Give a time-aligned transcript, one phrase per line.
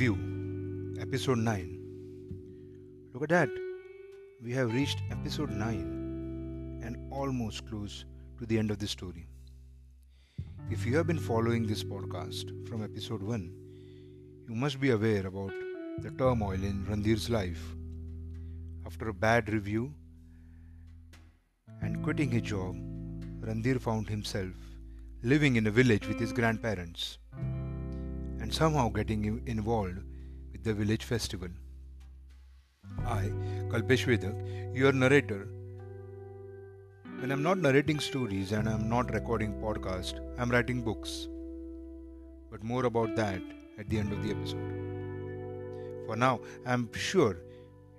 [0.00, 3.50] Review Episode 9 Look at that!
[4.42, 8.06] We have reached episode 9 and almost close
[8.38, 9.26] to the end of the story.
[10.70, 13.52] If you have been following this podcast from episode 1,
[14.48, 15.52] you must be aware about
[15.98, 17.62] the turmoil in Randhir's life.
[18.86, 19.92] After a bad review
[21.82, 22.74] and quitting his job,
[23.42, 24.54] Randhir found himself
[25.22, 27.18] living in a village with his grandparents
[28.50, 29.98] and somehow getting involved
[30.52, 31.48] with the village festival.
[33.06, 33.30] I,
[33.72, 35.46] Kalpesh Vedak, your narrator.
[37.20, 41.28] When I'm not narrating stories and I'm not recording podcast, I'm writing books.
[42.50, 43.40] But more about that
[43.78, 44.72] at the end of the episode.
[46.06, 47.36] For now, I'm sure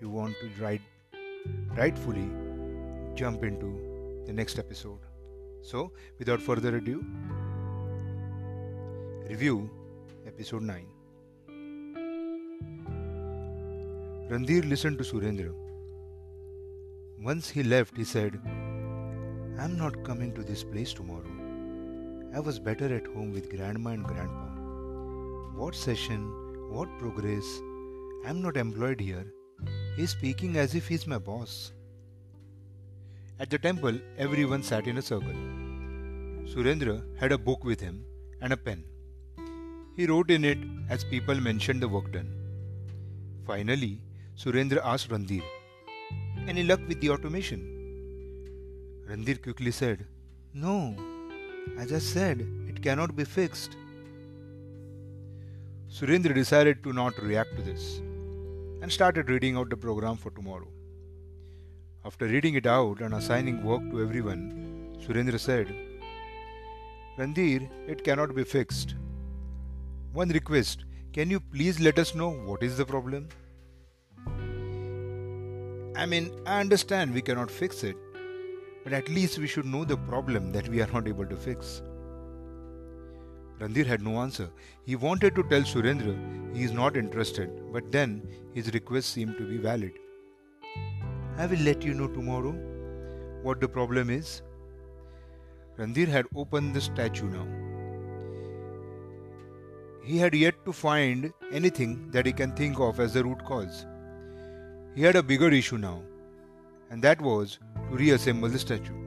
[0.00, 0.80] you want to write
[1.76, 2.30] rightfully
[3.14, 5.00] jump into the next episode.
[5.60, 7.04] So, without further ado,
[9.28, 9.68] review
[10.38, 10.86] episode 9.
[14.30, 15.52] Randhir listened to Surendra.
[17.20, 18.40] Once he left, he said,
[19.58, 21.32] I'm not coming to this place tomorrow.
[22.36, 24.46] I was better at home with grandma and grandpa.
[25.60, 26.20] What session?
[26.70, 27.48] What progress?
[28.24, 29.26] I'm not employed here.
[29.96, 31.72] He's speaking as if he's my boss.
[33.40, 35.40] At the temple, everyone sat in a circle.
[36.52, 38.04] Surendra had a book with him
[38.40, 38.84] and a pen.
[39.98, 42.28] He wrote in it as people mentioned the work done.
[43.44, 44.00] Finally,
[44.40, 45.42] Surendra asked Randhir,
[46.46, 47.62] Any luck with the automation?
[49.08, 50.06] Randhir quickly said,
[50.54, 50.94] No,
[51.76, 53.76] as I said, it cannot be fixed.
[55.90, 57.98] Surendra decided to not react to this
[58.82, 60.68] and started reading out the program for tomorrow.
[62.04, 64.44] After reading it out and assigning work to everyone,
[65.04, 65.74] Surendra said,
[67.18, 68.94] Randhir, it cannot be fixed.
[70.18, 73.28] One request can you please let us know what is the problem?
[75.94, 77.96] I mean, I understand we cannot fix it,
[78.82, 81.82] but at least we should know the problem that we are not able to fix.
[83.60, 84.48] Randhir had no answer.
[84.84, 86.16] He wanted to tell Surendra
[86.56, 88.20] he is not interested, but then
[88.54, 89.92] his request seemed to be valid.
[91.36, 92.56] I will let you know tomorrow
[93.44, 94.42] what the problem is.
[95.78, 97.57] Randhir had opened the statue now
[100.08, 103.84] he had yet to find anything that he can think of as the root cause.
[104.94, 106.00] He had a bigger issue now,
[106.90, 107.58] and that was
[107.90, 109.00] to reassemble the statue.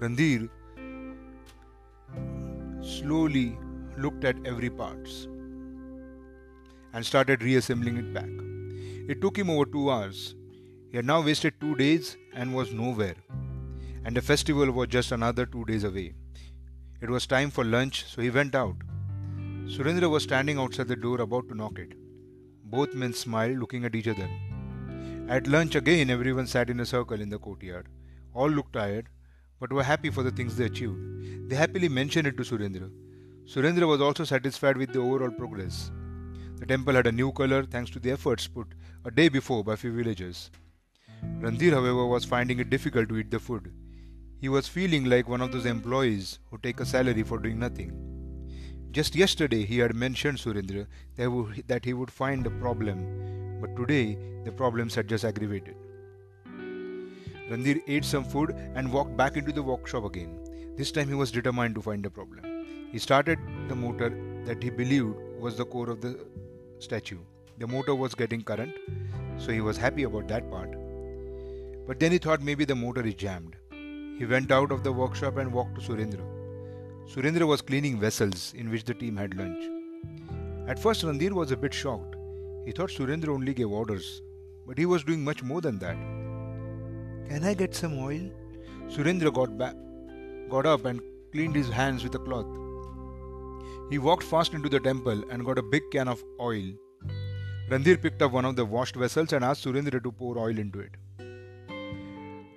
[0.00, 0.48] Randhir
[2.82, 3.56] slowly
[3.96, 5.28] looked at every parts
[6.92, 8.30] and started reassembling it back.
[9.08, 10.34] It took him over two hours.
[10.90, 13.14] He had now wasted two days and was nowhere,
[14.04, 16.08] and the festival was just another two days away.
[17.02, 18.76] It was time for lunch, so he went out.
[19.66, 21.94] Surendra was standing outside the door about to knock it.
[22.64, 24.28] Both men smiled, looking at each other.
[25.28, 27.88] At lunch again, everyone sat in a circle in the courtyard.
[28.34, 29.08] All looked tired,
[29.58, 31.48] but were happy for the things they achieved.
[31.48, 32.90] They happily mentioned it to Surendra.
[33.46, 35.90] Surendra was also satisfied with the overall progress.
[36.56, 38.66] The temple had a new color thanks to the efforts put
[39.06, 40.50] a day before by few villagers.
[41.40, 43.72] Randhir, however, was finding it difficult to eat the food.
[44.40, 47.90] He was feeling like one of those employees who take a salary for doing nothing.
[48.90, 50.86] Just yesterday he had mentioned Surendra
[51.66, 55.74] that he would find a problem, but today the problems had just aggravated.
[57.50, 60.74] Randhir ate some food and walked back into the workshop again.
[60.74, 62.64] This time he was determined to find a problem.
[62.90, 64.10] He started the motor
[64.46, 66.18] that he believed was the core of the
[66.78, 67.18] statue.
[67.58, 68.74] The motor was getting current,
[69.36, 70.74] so he was happy about that part.
[71.86, 73.56] But then he thought maybe the motor is jammed.
[74.20, 76.24] He went out of the workshop and walked to Surendra.
[77.10, 79.62] Surendra was cleaning vessels in which the team had lunch.
[80.68, 82.16] At first, Randhir was a bit shocked.
[82.66, 84.20] He thought Surendra only gave orders,
[84.66, 85.96] but he was doing much more than that.
[87.30, 88.28] Can I get some oil?
[88.90, 89.74] Surendra got back,
[90.50, 91.00] got up and
[91.32, 92.58] cleaned his hands with a cloth.
[93.88, 96.74] He walked fast into the temple and got a big can of oil.
[97.70, 100.80] Randhir picked up one of the washed vessels and asked Surendra to pour oil into
[100.80, 100.96] it.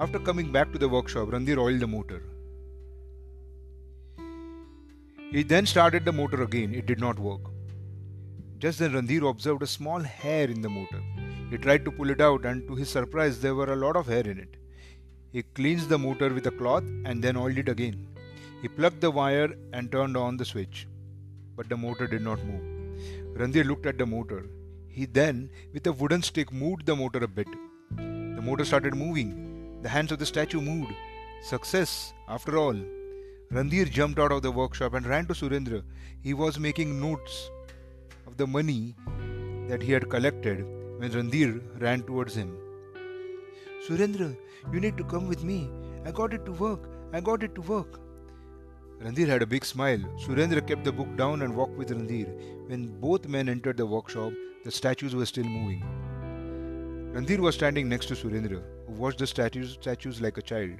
[0.00, 2.22] After coming back to the workshop, Randhir oiled the motor.
[5.32, 6.72] He then started the motor again.
[6.72, 7.40] It did not work.
[8.58, 11.02] Just then, Randhir observed a small hair in the motor.
[11.50, 14.06] He tried to pull it out, and to his surprise, there were a lot of
[14.06, 14.56] hair in it.
[15.32, 18.06] He cleansed the motor with a cloth and then oiled it again.
[18.62, 20.86] He plugged the wire and turned on the switch,
[21.56, 22.62] but the motor did not move.
[23.36, 24.46] Randhir looked at the motor.
[24.86, 27.48] He then, with a wooden stick, moved the motor a bit.
[27.96, 29.47] The motor started moving.
[29.82, 30.92] The hands of the statue moved.
[31.42, 32.74] Success, after all.
[33.52, 35.82] Randhir jumped out of the workshop and ran to Surendra.
[36.20, 37.50] He was making notes.
[38.28, 38.94] of the money
[39.68, 40.58] that he had collected
[40.98, 42.50] when Randhir ran towards him.
[43.86, 44.36] Surendra,
[44.72, 45.70] you need to come with me.
[46.04, 46.88] I got it to work.
[47.12, 48.00] I got it to work.
[49.00, 50.02] Randhir had a big smile.
[50.24, 52.28] Surendra kept the book down and walked with Randhir.
[52.68, 54.32] When both men entered the workshop,
[54.64, 55.82] the statues were still moving.
[57.18, 60.76] Randhir was standing next to Surendra, who watched the statues, statues like a child.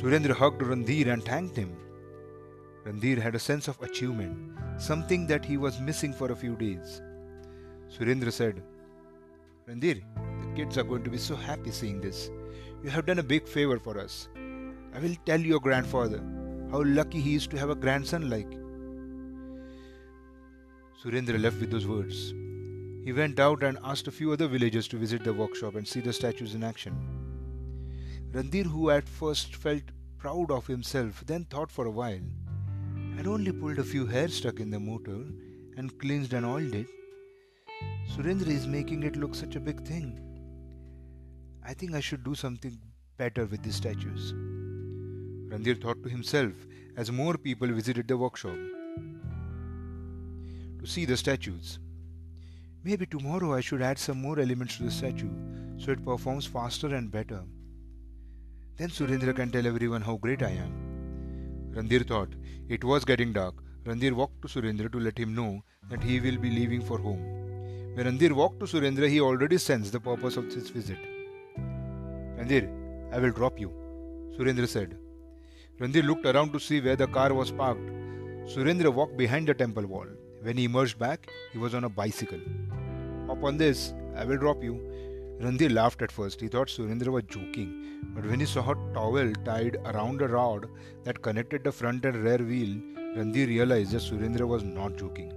[0.00, 1.76] Surendra hugged Randhir and thanked him.
[2.86, 7.02] Randhir had a sense of achievement, something that he was missing for a few days.
[7.90, 8.62] Surendra said,
[9.68, 10.00] Randhir,
[10.42, 12.30] the kids are going to be so happy seeing this.
[12.84, 14.28] You have done a big favor for us.
[14.94, 16.22] I will tell your grandfather
[16.70, 18.56] how lucky he is to have a grandson like.
[21.02, 22.32] Surendra left with those words.
[23.04, 26.00] He went out and asked a few other villagers to visit the workshop and see
[26.00, 26.94] the statues in action.
[28.32, 29.82] Randhir, who at first felt
[30.18, 32.20] proud of himself, then thought for a while.
[33.18, 35.24] I'd only pulled a few hairs stuck in the motor
[35.76, 36.88] and cleansed and oiled it.
[38.10, 40.20] Surendra is making it look such a big thing.
[41.64, 42.78] I think I should do something
[43.16, 44.34] better with these statues.
[45.50, 46.52] Randhir thought to himself
[46.96, 48.56] as more people visited the workshop
[50.78, 51.78] to see the statues.
[52.84, 55.30] Maybe tomorrow I should add some more elements to the statue
[55.78, 57.42] so it performs faster and better.
[58.76, 61.72] Then Surendra can tell everyone how great I am.
[61.74, 62.28] Randhir thought.
[62.68, 63.54] It was getting dark.
[63.84, 67.22] Randhir walked to Surendra to let him know that he will be leaving for home.
[67.94, 70.98] When Randhir walked to Surendra, he already sensed the purpose of his visit.
[72.38, 72.68] Randhir,
[73.12, 73.70] I will drop you,
[74.36, 74.96] Surendra said.
[75.80, 77.88] Randhir looked around to see where the car was parked.
[78.46, 80.06] Surendra walked behind the temple wall.
[80.42, 82.40] When he emerged back, he was on a bicycle.
[83.28, 84.74] Upon this, I will drop you.
[85.40, 86.40] Randhir laughed at first.
[86.40, 88.02] He thought Surendra was joking.
[88.14, 90.68] But when he saw a towel tied around a rod
[91.04, 92.80] that connected the front and rear wheel,
[93.16, 95.32] Randhir realized that Surendra was not joking.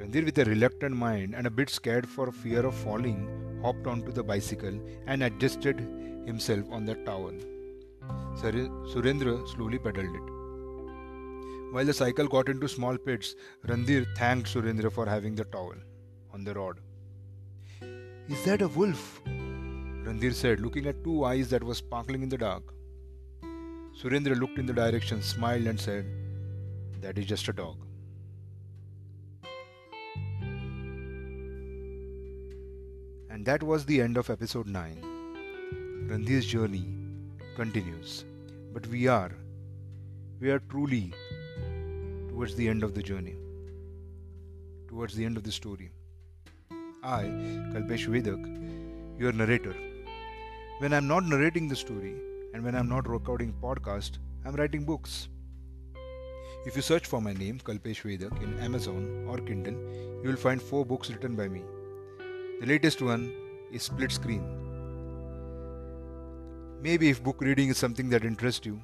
[0.00, 3.28] Randhir, with a reluctant mind and a bit scared for fear of falling,
[3.62, 5.78] hopped onto the bicycle and adjusted
[6.26, 7.32] himself on the towel.
[8.36, 10.41] Surendra slowly pedaled it.
[11.72, 13.34] While the cycle got into small pits,
[13.66, 15.76] Randhir thanked Surendra for having the towel
[16.30, 16.80] on the rod.
[18.28, 19.22] Is that a wolf?
[19.24, 22.74] Randhir said, looking at two eyes that were sparkling in the dark.
[23.98, 26.04] Surendra looked in the direction, smiled, and said,
[27.00, 27.78] That is just a dog.
[33.30, 36.06] And that was the end of episode 9.
[36.10, 36.84] Randhir's journey
[37.56, 38.26] continues.
[38.74, 39.32] But we are,
[40.38, 41.14] we are truly
[42.42, 43.36] towards the end of the journey,
[44.88, 45.92] towards the end of the story.
[47.04, 47.22] I,
[47.72, 49.76] Kalpesh Vedak, your narrator.
[50.80, 52.16] When I'm not narrating the story
[52.52, 55.28] and when I'm not recording podcast, I'm writing books.
[56.66, 59.78] If you search for my name, Kalpesh Vedak, in Amazon or Kindle,
[60.24, 61.62] you will find four books written by me.
[62.58, 63.32] The latest one
[63.70, 64.44] is Split Screen.
[66.82, 68.82] Maybe if book reading is something that interests you,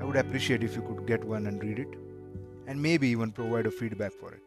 [0.00, 2.07] I would appreciate if you could get one and read it,
[2.68, 4.42] and maybe even provide a feedback for it.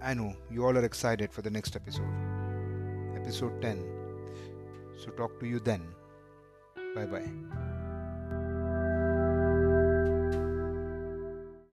[0.00, 2.12] I know you all are excited for the next episode,
[3.14, 3.84] episode 10.
[4.96, 5.82] So, talk to you then.
[6.94, 7.71] Bye bye.